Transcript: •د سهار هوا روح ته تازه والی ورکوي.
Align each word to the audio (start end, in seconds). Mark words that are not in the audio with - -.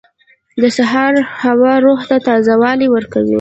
•د 0.61 0.63
سهار 0.77 1.13
هوا 1.43 1.73
روح 1.85 1.99
ته 2.09 2.17
تازه 2.27 2.53
والی 2.61 2.87
ورکوي. 2.95 3.29